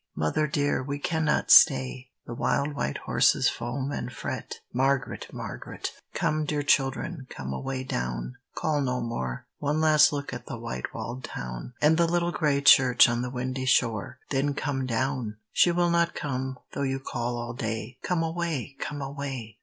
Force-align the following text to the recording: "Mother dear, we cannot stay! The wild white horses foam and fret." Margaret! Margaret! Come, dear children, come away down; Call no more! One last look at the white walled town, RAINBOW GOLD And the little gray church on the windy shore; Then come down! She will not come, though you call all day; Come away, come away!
"Mother 0.15 0.47
dear, 0.47 0.81
we 0.81 0.97
cannot 0.97 1.51
stay! 1.51 2.09
The 2.25 2.33
wild 2.33 2.73
white 2.73 2.97
horses 3.05 3.49
foam 3.49 3.91
and 3.91 4.11
fret." 4.11 4.55
Margaret! 4.73 5.27
Margaret! 5.31 5.91
Come, 6.15 6.43
dear 6.43 6.63
children, 6.63 7.27
come 7.29 7.53
away 7.53 7.83
down; 7.83 8.33
Call 8.55 8.81
no 8.81 8.99
more! 8.99 9.45
One 9.59 9.79
last 9.79 10.11
look 10.11 10.33
at 10.33 10.47
the 10.47 10.57
white 10.57 10.91
walled 10.91 11.23
town, 11.23 11.43
RAINBOW 11.43 11.77
GOLD 11.81 11.83
And 11.83 11.97
the 11.97 12.07
little 12.11 12.31
gray 12.31 12.61
church 12.61 13.07
on 13.07 13.21
the 13.21 13.29
windy 13.29 13.65
shore; 13.65 14.17
Then 14.31 14.55
come 14.55 14.87
down! 14.87 15.37
She 15.51 15.71
will 15.71 15.91
not 15.91 16.15
come, 16.15 16.57
though 16.71 16.81
you 16.81 16.99
call 16.99 17.37
all 17.37 17.53
day; 17.53 17.99
Come 18.01 18.23
away, 18.23 18.77
come 18.79 19.03
away! 19.03 19.59